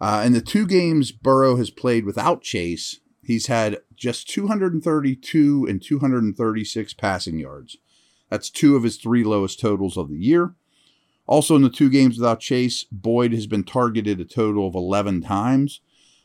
Uh, 0.00 0.22
in 0.24 0.32
the 0.32 0.40
two 0.40 0.66
games 0.66 1.12
Burrow 1.12 1.56
has 1.56 1.70
played 1.70 2.04
without 2.04 2.42
Chase, 2.42 3.00
he's 3.22 3.46
had 3.46 3.78
just 3.96 4.28
232 4.28 5.66
and 5.68 5.82
236 5.82 6.94
passing 6.94 7.38
yards. 7.38 7.78
That's 8.30 8.50
two 8.50 8.76
of 8.76 8.82
his 8.82 8.96
three 8.96 9.24
lowest 9.24 9.60
totals 9.60 9.96
of 9.96 10.08
the 10.08 10.18
year. 10.18 10.54
Also, 11.26 11.56
in 11.56 11.62
the 11.62 11.70
two 11.70 11.88
games 11.88 12.18
without 12.18 12.40
Chase, 12.40 12.84
Boyd 12.92 13.32
has 13.32 13.46
been 13.46 13.64
targeted 13.64 14.20
a 14.20 14.24
total 14.24 14.66
of 14.66 14.74
11 14.74 15.22
times, 15.22 15.80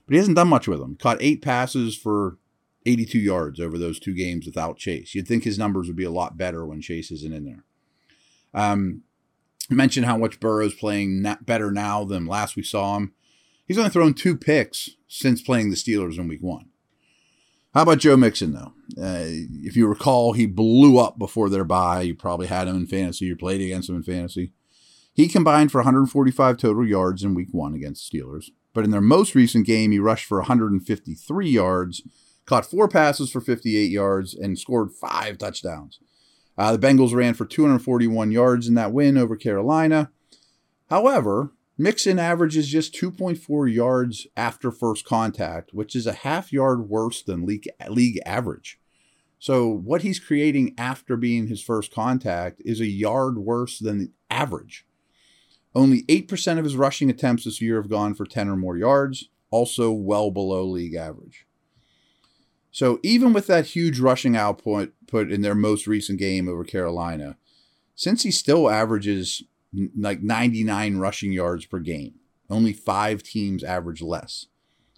but 0.05 0.13
he 0.13 0.17
hasn't 0.17 0.35
done 0.35 0.49
much 0.49 0.67
with 0.67 0.79
them. 0.79 0.97
Caught 0.97 1.21
eight 1.21 1.41
passes 1.41 1.95
for 1.95 2.37
82 2.85 3.17
yards 3.17 3.59
over 3.59 3.77
those 3.77 3.99
two 3.99 4.13
games 4.13 4.45
without 4.45 4.77
Chase. 4.77 5.15
You'd 5.15 5.27
think 5.27 5.43
his 5.43 5.59
numbers 5.59 5.87
would 5.87 5.95
be 5.95 6.03
a 6.03 6.11
lot 6.11 6.37
better 6.37 6.65
when 6.65 6.81
Chase 6.81 7.11
isn't 7.11 7.33
in 7.33 7.45
there. 7.45 7.63
Um, 8.53 9.03
mentioned 9.69 10.05
how 10.05 10.17
much 10.17 10.39
Burrow's 10.39 10.73
playing 10.73 11.25
better 11.41 11.71
now 11.71 12.03
than 12.03 12.25
last 12.25 12.55
we 12.55 12.63
saw 12.63 12.97
him. 12.97 13.13
He's 13.65 13.77
only 13.77 13.91
thrown 13.91 14.15
two 14.15 14.35
picks 14.35 14.89
since 15.07 15.41
playing 15.41 15.69
the 15.69 15.75
Steelers 15.75 16.17
in 16.17 16.27
week 16.27 16.41
one. 16.41 16.69
How 17.73 17.83
about 17.83 17.99
Joe 17.99 18.17
Mixon, 18.17 18.53
though? 18.53 18.73
Uh, 18.99 19.25
if 19.63 19.75
you 19.75 19.87
recall, 19.87 20.33
he 20.33 20.47
blew 20.47 20.97
up 20.97 21.19
before 21.19 21.49
their 21.49 21.63
bye. 21.63 22.01
You 22.01 22.15
probably 22.15 22.47
had 22.47 22.67
him 22.67 22.75
in 22.75 22.87
fantasy. 22.87 23.25
You 23.25 23.35
played 23.35 23.61
against 23.61 23.89
him 23.89 23.95
in 23.95 24.03
fantasy. 24.03 24.53
He 25.19 25.27
combined 25.27 25.69
for 25.69 25.79
145 25.79 26.55
total 26.55 26.87
yards 26.87 27.25
in 27.25 27.33
week 27.33 27.49
one 27.51 27.75
against 27.75 28.09
Steelers. 28.09 28.51
But 28.73 28.85
in 28.85 28.91
their 28.91 29.01
most 29.01 29.35
recent 29.35 29.67
game, 29.67 29.91
he 29.91 29.99
rushed 29.99 30.23
for 30.23 30.37
153 30.37 31.49
yards, 31.49 32.01
caught 32.45 32.65
four 32.65 32.87
passes 32.87 33.29
for 33.29 33.41
58 33.41 33.91
yards, 33.91 34.33
and 34.33 34.57
scored 34.57 34.93
five 34.93 35.37
touchdowns. 35.37 35.99
Uh, 36.57 36.71
the 36.71 36.87
Bengals 36.87 37.13
ran 37.13 37.33
for 37.33 37.43
241 37.43 38.31
yards 38.31 38.69
in 38.69 38.75
that 38.75 38.93
win 38.93 39.17
over 39.17 39.35
Carolina. 39.35 40.09
However, 40.89 41.51
Mixon 41.77 42.17
averages 42.17 42.69
just 42.69 42.93
2.4 42.93 43.73
yards 43.73 44.25
after 44.37 44.71
first 44.71 45.03
contact, 45.03 45.73
which 45.73 45.97
is 45.97 46.07
a 46.07 46.13
half 46.13 46.53
yard 46.53 46.87
worse 46.87 47.21
than 47.21 47.45
league, 47.45 47.67
league 47.89 48.21
average. 48.25 48.79
So, 49.37 49.67
what 49.67 50.01
he's 50.01 50.21
creating 50.21 50.75
after 50.77 51.17
being 51.17 51.47
his 51.47 51.61
first 51.61 51.93
contact 51.93 52.61
is 52.63 52.79
a 52.79 52.87
yard 52.87 53.37
worse 53.37 53.79
than 53.79 53.99
the 53.99 54.11
average. 54.31 54.85
Only 55.75 56.03
8% 56.03 56.57
of 56.57 56.63
his 56.63 56.75
rushing 56.75 57.09
attempts 57.09 57.45
this 57.45 57.61
year 57.61 57.81
have 57.81 57.89
gone 57.89 58.15
for 58.15 58.25
10 58.25 58.49
or 58.49 58.55
more 58.55 58.77
yards, 58.77 59.29
also 59.51 59.91
well 59.91 60.31
below 60.31 60.63
league 60.63 60.95
average. 60.95 61.45
So, 62.71 62.99
even 63.03 63.33
with 63.33 63.47
that 63.47 63.67
huge 63.67 63.99
rushing 63.99 64.35
output 64.35 64.93
put 65.07 65.31
in 65.31 65.41
their 65.41 65.55
most 65.55 65.87
recent 65.87 66.19
game 66.19 66.47
over 66.47 66.63
Carolina, 66.63 67.37
since 67.95 68.23
he 68.23 68.31
still 68.31 68.69
averages 68.69 69.43
like 69.97 70.21
99 70.21 70.97
rushing 70.97 71.31
yards 71.31 71.65
per 71.65 71.79
game. 71.79 72.15
Only 72.49 72.73
five 72.73 73.23
teams 73.23 73.63
average 73.63 74.01
less. 74.01 74.47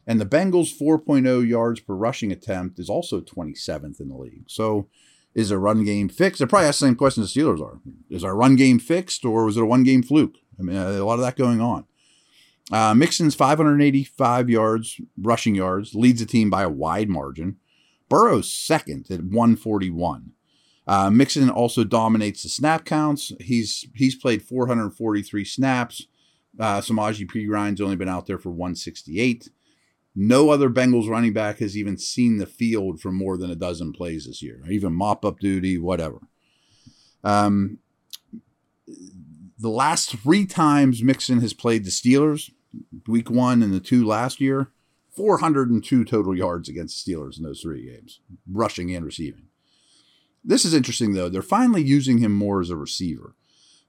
And 0.08 0.20
the 0.20 0.26
Bengals' 0.26 0.76
4.0 0.78 1.48
yards 1.48 1.80
per 1.80 1.94
rushing 1.94 2.32
attempt 2.32 2.80
is 2.80 2.90
also 2.90 3.22
27th 3.22 4.00
in 4.00 4.10
the 4.10 4.16
league. 4.16 4.46
So 4.48 4.88
is 5.36 5.52
a 5.52 5.58
run 5.58 5.84
game 5.84 6.10
fixed? 6.10 6.40
They're 6.40 6.48
probably 6.48 6.68
asking 6.68 6.88
the 6.88 6.90
same 6.92 6.98
question 6.98 7.24
the 7.24 7.30
Steelers 7.30 7.62
are. 7.62 7.80
Is 8.10 8.24
our 8.24 8.36
run 8.36 8.56
game 8.56 8.80
fixed 8.80 9.26
or 9.26 9.46
was 9.46 9.58
it 9.58 9.64
a 9.64 9.66
one 9.66 9.84
game 9.84 10.04
fluke? 10.04 10.38
I 10.62 10.64
mean, 10.64 10.76
a 10.78 11.04
lot 11.04 11.16
of 11.16 11.22
that 11.22 11.36
going 11.36 11.60
on. 11.60 11.86
Uh, 12.72 12.94
Mixon's 12.94 13.36
585 13.36 14.50
yards, 14.50 15.02
rushing 15.20 15.56
yards, 15.56 15.96
leads 15.96 16.20
the 16.20 16.26
team 16.26 16.50
by 16.50 16.64
a 16.64 16.70
wide 16.70 17.10
margin. 17.10 17.58
Burrow's 18.08 18.52
second 18.52 19.08
at 19.10 19.24
141. 19.24 20.32
Uh, 20.88 21.10
Mixon 21.10 21.50
also 21.50 21.84
dominates 21.84 22.44
the 22.44 22.50
snap 22.50 22.86
counts. 22.86 23.34
He's 23.40 23.88
he's 23.96 24.16
played 24.16 24.42
443 24.42 25.46
snaps. 25.46 26.08
Uh, 26.60 26.82
Samaje 26.82 27.28
Perine's 27.30 27.82
only 27.82 27.96
been 27.96 28.10
out 28.10 28.26
there 28.26 28.38
for 28.38 28.50
168. 28.50 29.50
No 30.14 30.50
other 30.50 30.70
Bengals 30.70 31.10
running 31.10 31.32
back 31.32 31.60
has 31.60 31.78
even 31.78 31.98
seen 31.98 32.38
the 32.38 32.46
field 32.46 33.00
for 33.00 33.12
more 33.12 33.38
than 33.38 33.50
a 33.50 33.56
dozen 33.56 33.94
plays 33.94 34.26
this 34.26 34.42
year, 34.42 34.62
even 34.70 34.94
mop 34.94 35.24
up 35.24 35.40
duty, 35.40 35.78
whatever. 35.78 36.20
Um, 37.24 37.80
the 39.62 39.70
last 39.70 40.18
three 40.18 40.46
times 40.46 41.04
Mixon 41.04 41.40
has 41.42 41.54
played 41.54 41.86
the 41.86 41.92
Steelers, 41.92 42.50
week 43.08 43.30
one 43.30 43.62
and 43.62 43.72
the 43.74 43.80
two 43.80 44.06
last 44.06 44.42
year, 44.42 44.72
402 45.16 46.04
total 46.04 46.36
yards 46.36 46.68
against 46.68 47.06
the 47.06 47.14
Steelers 47.14 47.38
in 47.38 47.44
those 47.44 47.62
three 47.62 47.86
games, 47.86 48.22
rushing 48.52 48.96
and 48.96 49.06
receiving. 49.06 49.48
This 50.44 50.66
is 50.66 50.74
interesting, 50.74 51.14
though. 51.14 51.30
They're 51.30 51.44
finally 51.44 51.84
using 51.84 52.18
him 52.18 52.32
more 52.32 52.62
as 52.62 52.72
a 52.72 52.76
receiver. 52.76 53.36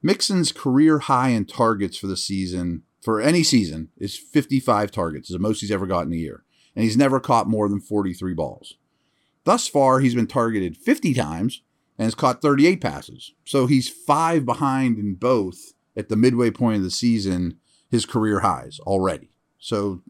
Mixon's 0.03 0.51
career 0.51 0.99
high 0.99 1.29
in 1.29 1.45
targets 1.45 1.97
for 1.97 2.07
the 2.07 2.17
season, 2.17 2.83
for 3.01 3.19
any 3.19 3.41
season, 3.41 3.89
is 3.97 4.15
55 4.15 4.91
targets, 4.91 5.29
is 5.29 5.33
the 5.33 5.39
most 5.39 5.61
he's 5.61 5.71
ever 5.71 5.87
gotten 5.87 6.13
a 6.13 6.17
year. 6.17 6.43
And 6.75 6.83
he's 6.83 6.97
never 6.97 7.19
caught 7.19 7.47
more 7.47 7.67
than 7.67 7.79
43 7.79 8.33
balls. 8.33 8.75
Thus 9.43 9.67
far, 9.67 10.01
he's 10.01 10.15
been 10.15 10.27
targeted 10.27 10.77
50 10.77 11.13
times 11.15 11.61
and 11.97 12.05
has 12.05 12.15
caught 12.15 12.41
38 12.41 12.81
passes. 12.81 13.33
So 13.45 13.67
he's 13.67 13.89
five 13.89 14.45
behind 14.45 14.97
in 14.97 15.15
both 15.15 15.73
at 15.95 16.09
the 16.09 16.15
midway 16.15 16.51
point 16.51 16.77
of 16.77 16.83
the 16.83 16.91
season, 16.91 17.59
his 17.89 18.05
career 18.05 18.39
highs 18.39 18.79
already. 18.81 19.29
So 19.59 20.01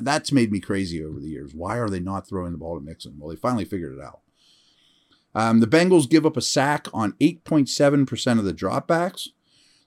that's 0.00 0.32
made 0.32 0.50
me 0.50 0.60
crazy 0.60 1.04
over 1.04 1.20
the 1.20 1.28
years. 1.28 1.54
Why 1.54 1.76
are 1.78 1.88
they 1.88 2.00
not 2.00 2.28
throwing 2.28 2.52
the 2.52 2.58
ball 2.58 2.78
to 2.78 2.84
Mixon? 2.84 3.16
Well, 3.18 3.30
they 3.30 3.36
finally 3.36 3.64
figured 3.64 3.96
it 3.98 4.02
out. 4.02 4.20
Um, 5.34 5.60
the 5.60 5.66
Bengals 5.66 6.10
give 6.10 6.26
up 6.26 6.36
a 6.36 6.42
sack 6.42 6.88
on 6.92 7.12
8.7% 7.12 8.38
of 8.38 8.44
the 8.44 8.52
dropbacks. 8.52 9.28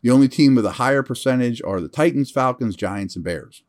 The 0.02 0.12
only 0.12 0.28
team 0.28 0.56
with 0.56 0.66
a 0.66 0.74
higher 0.74 1.04
percentage 1.04 1.62
are 1.64 1.82
the 1.82 1.88
Titans, 1.88 2.32
Falcons, 2.32 2.76
Giants, 2.76 3.16
and 3.16 3.24
Bears. 3.24 3.64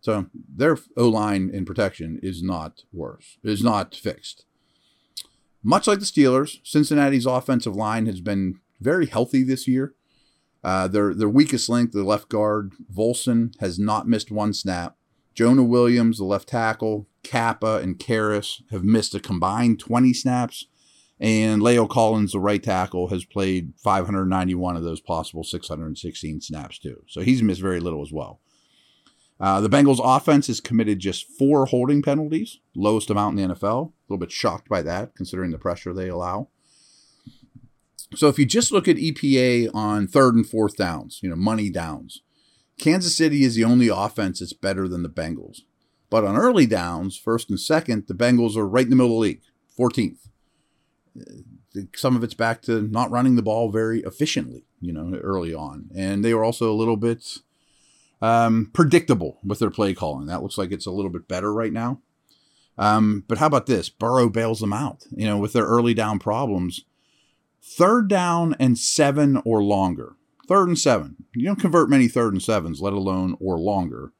So 0.00 0.26
their 0.34 0.78
O 0.96 1.08
line 1.08 1.50
in 1.52 1.64
protection 1.64 2.20
is 2.22 2.42
not 2.42 2.82
worse, 2.92 3.38
is 3.42 3.62
not 3.64 3.94
fixed. 3.94 4.44
Much 5.62 5.86
like 5.86 5.98
the 5.98 6.04
Steelers, 6.04 6.58
Cincinnati's 6.64 7.26
offensive 7.26 7.74
line 7.74 8.06
has 8.06 8.20
been 8.20 8.60
very 8.80 9.06
healthy 9.06 9.42
this 9.42 9.66
year. 9.66 9.94
Uh, 10.64 10.88
their 10.88 11.14
their 11.14 11.28
weakest 11.28 11.68
link, 11.68 11.92
the 11.92 12.02
left 12.02 12.28
guard 12.28 12.72
Volson, 12.92 13.54
has 13.60 13.78
not 13.78 14.08
missed 14.08 14.30
one 14.30 14.52
snap. 14.52 14.96
Jonah 15.34 15.62
Williams, 15.62 16.18
the 16.18 16.24
left 16.24 16.48
tackle, 16.48 17.06
Cappa, 17.22 17.76
and 17.76 17.98
Karras 17.98 18.62
have 18.70 18.82
missed 18.82 19.14
a 19.14 19.20
combined 19.20 19.78
20 19.78 20.12
snaps 20.12 20.66
and 21.20 21.62
La'el 21.62 21.88
Collins, 21.88 22.32
the 22.32 22.40
right 22.40 22.62
tackle, 22.62 23.08
has 23.08 23.24
played 23.24 23.72
591 23.82 24.76
of 24.76 24.84
those 24.84 25.00
possible 25.00 25.42
616 25.42 26.40
snaps 26.40 26.78
too. 26.78 27.02
So 27.08 27.22
he's 27.22 27.42
missed 27.42 27.60
very 27.60 27.80
little 27.80 28.02
as 28.02 28.12
well. 28.12 28.40
Uh, 29.40 29.60
the 29.60 29.68
Bengals 29.68 30.00
offense 30.02 30.46
has 30.48 30.60
committed 30.60 30.98
just 30.98 31.26
four 31.38 31.66
holding 31.66 32.02
penalties, 32.02 32.58
lowest 32.74 33.10
amount 33.10 33.38
in 33.38 33.48
the 33.48 33.54
NFL. 33.54 33.92
A 34.08 34.12
little 34.12 34.20
bit 34.20 34.32
shocked 34.32 34.68
by 34.68 34.82
that, 34.82 35.14
considering 35.14 35.50
the 35.50 35.58
pressure 35.58 35.92
they 35.92 36.08
allow. 36.08 36.48
So 38.14 38.28
if 38.28 38.38
you 38.38 38.46
just 38.46 38.72
look 38.72 38.88
at 38.88 38.96
EPA 38.96 39.74
on 39.74 40.06
third 40.06 40.34
and 40.34 40.48
fourth 40.48 40.76
downs, 40.76 41.20
you 41.22 41.28
know, 41.28 41.36
money 41.36 41.68
downs, 41.68 42.22
Kansas 42.78 43.14
City 43.14 43.44
is 43.44 43.54
the 43.54 43.64
only 43.64 43.88
offense 43.88 44.40
that's 44.40 44.52
better 44.52 44.88
than 44.88 45.02
the 45.02 45.10
Bengals. 45.10 45.60
But 46.10 46.24
on 46.24 46.36
early 46.36 46.66
downs, 46.66 47.18
first 47.18 47.50
and 47.50 47.60
second, 47.60 48.06
the 48.06 48.14
Bengals 48.14 48.56
are 48.56 48.66
right 48.66 48.84
in 48.84 48.90
the 48.90 48.96
middle 48.96 49.12
of 49.12 49.16
the 49.16 49.28
league, 49.28 49.42
14th. 49.78 50.28
Some 51.94 52.16
of 52.16 52.24
it's 52.24 52.34
back 52.34 52.62
to 52.62 52.80
not 52.82 53.10
running 53.10 53.36
the 53.36 53.42
ball 53.42 53.70
very 53.70 54.00
efficiently, 54.00 54.64
you 54.80 54.92
know, 54.92 55.18
early 55.18 55.52
on. 55.52 55.90
And 55.94 56.24
they 56.24 56.32
were 56.32 56.44
also 56.44 56.72
a 56.72 56.74
little 56.74 56.96
bit 56.96 57.38
um, 58.22 58.70
predictable 58.72 59.38
with 59.44 59.58
their 59.58 59.70
play 59.70 59.92
calling. 59.92 60.26
That 60.26 60.42
looks 60.42 60.56
like 60.56 60.72
it's 60.72 60.86
a 60.86 60.90
little 60.90 61.10
bit 61.10 61.28
better 61.28 61.52
right 61.52 61.72
now. 61.72 62.00
Um, 62.78 63.24
but 63.26 63.38
how 63.38 63.46
about 63.46 63.66
this? 63.66 63.88
Burrow 63.88 64.28
bails 64.28 64.60
them 64.60 64.72
out, 64.72 65.04
you 65.10 65.26
know, 65.26 65.36
with 65.36 65.52
their 65.52 65.64
early 65.64 65.94
down 65.94 66.18
problems. 66.18 66.84
Third 67.60 68.08
down 68.08 68.54
and 68.60 68.78
seven 68.78 69.42
or 69.44 69.62
longer. 69.62 70.14
Third 70.46 70.68
and 70.68 70.78
seven. 70.78 71.16
You 71.34 71.44
don't 71.46 71.60
convert 71.60 71.90
many 71.90 72.08
third 72.08 72.32
and 72.32 72.42
sevens, 72.42 72.80
let 72.80 72.92
alone 72.92 73.36
or 73.40 73.58
longer. 73.58 74.12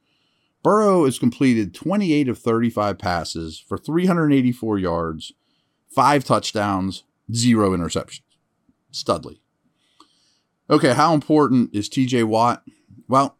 Burrow 0.63 1.05
has 1.05 1.19
completed 1.19 1.73
28 1.73 2.29
of 2.29 2.39
35 2.39 2.99
passes 2.99 3.59
for 3.59 3.79
384 3.79 4.79
yards, 4.79 5.33
five 5.89 6.25
touchdowns, 6.25 7.05
zero 7.33 7.71
interceptions. 7.71 8.23
Studley. 8.91 9.41
Okay, 10.69 10.93
how 10.93 11.15
important 11.15 11.75
is 11.75 11.89
TJ 11.89 12.25
Watt? 12.25 12.63
Well, 13.09 13.38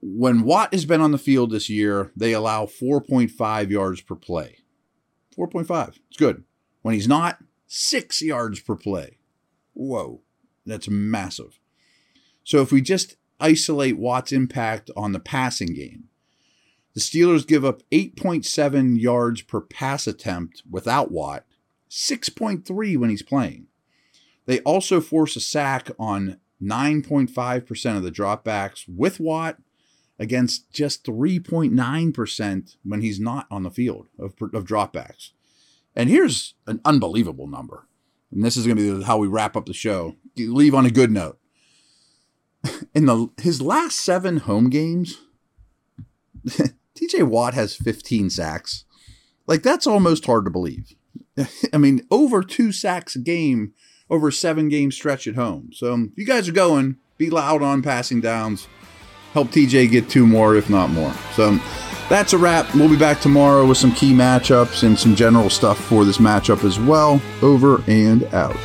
when 0.00 0.42
Watt 0.42 0.72
has 0.72 0.84
been 0.84 1.00
on 1.00 1.12
the 1.12 1.18
field 1.18 1.50
this 1.50 1.68
year, 1.68 2.12
they 2.16 2.32
allow 2.32 2.66
4.5 2.66 3.70
yards 3.70 4.00
per 4.00 4.14
play. 4.14 4.58
4.5. 5.36 5.98
It's 6.08 6.16
good. 6.16 6.44
When 6.82 6.94
he's 6.94 7.08
not, 7.08 7.38
six 7.66 8.22
yards 8.22 8.60
per 8.60 8.76
play. 8.76 9.18
Whoa, 9.74 10.22
that's 10.64 10.88
massive. 10.88 11.58
So 12.44 12.62
if 12.62 12.72
we 12.72 12.80
just 12.80 13.16
isolate 13.40 13.98
Watt's 13.98 14.32
impact 14.32 14.90
on 14.96 15.12
the 15.12 15.20
passing 15.20 15.74
game, 15.74 16.04
the 16.94 17.00
Steelers 17.00 17.46
give 17.46 17.64
up 17.64 17.82
8.7 17.92 19.00
yards 19.00 19.42
per 19.42 19.60
pass 19.60 20.06
attempt 20.06 20.62
without 20.68 21.12
Watt, 21.12 21.44
6.3 21.90 22.96
when 22.96 23.10
he's 23.10 23.22
playing. 23.22 23.66
They 24.46 24.60
also 24.60 25.00
force 25.00 25.36
a 25.36 25.40
sack 25.40 25.90
on 25.98 26.38
9.5% 26.60 27.96
of 27.96 28.02
the 28.02 28.10
dropbacks 28.10 28.84
with 28.88 29.20
Watt 29.20 29.58
against 30.18 30.70
just 30.72 31.04
3.9% 31.04 32.76
when 32.84 33.00
he's 33.00 33.20
not 33.20 33.46
on 33.50 33.62
the 33.62 33.70
field 33.70 34.08
of, 34.18 34.34
of 34.52 34.64
dropbacks. 34.64 35.30
And 35.94 36.08
here's 36.08 36.54
an 36.66 36.80
unbelievable 36.84 37.46
number. 37.46 37.86
And 38.30 38.44
this 38.44 38.56
is 38.56 38.66
going 38.66 38.76
to 38.76 38.98
be 38.98 39.04
how 39.04 39.18
we 39.18 39.28
wrap 39.28 39.56
up 39.56 39.66
the 39.66 39.74
show. 39.74 40.16
You 40.34 40.54
leave 40.54 40.74
on 40.74 40.86
a 40.86 40.90
good 40.90 41.10
note. 41.10 41.38
In 42.94 43.06
the 43.06 43.28
his 43.40 43.62
last 43.62 43.98
seven 43.98 44.38
home 44.38 44.68
games, 44.68 45.18
TJ 46.46 47.22
Watt 47.24 47.54
has 47.54 47.76
15 47.76 48.30
sacks. 48.30 48.84
Like 49.46 49.62
that's 49.62 49.86
almost 49.86 50.26
hard 50.26 50.44
to 50.44 50.50
believe. 50.50 50.94
I 51.72 51.78
mean, 51.78 52.06
over 52.10 52.42
two 52.42 52.72
sacks 52.72 53.14
a 53.14 53.20
game 53.20 53.72
over 54.10 54.28
a 54.28 54.32
seven 54.32 54.68
game 54.68 54.90
stretch 54.90 55.26
at 55.26 55.34
home. 55.34 55.70
So 55.72 55.94
if 55.94 56.16
you 56.16 56.26
guys 56.26 56.48
are 56.48 56.52
going, 56.52 56.96
be 57.16 57.30
loud 57.30 57.62
on 57.62 57.82
passing 57.82 58.20
downs 58.20 58.68
help 59.32 59.48
TJ 59.48 59.90
get 59.90 60.08
two 60.08 60.26
more, 60.26 60.56
if 60.56 60.70
not 60.70 60.90
more. 60.90 61.12
So 61.34 61.58
that's 62.08 62.32
a 62.32 62.38
wrap. 62.38 62.74
We'll 62.74 62.88
be 62.88 62.96
back 62.96 63.20
tomorrow 63.20 63.66
with 63.66 63.78
some 63.78 63.92
key 63.92 64.12
matchups 64.12 64.82
and 64.82 64.98
some 64.98 65.14
general 65.14 65.50
stuff 65.50 65.78
for 65.78 66.04
this 66.04 66.18
matchup 66.18 66.64
as 66.64 66.78
well. 66.78 67.20
Over 67.42 67.82
and 67.86 68.24
out. 68.34 68.56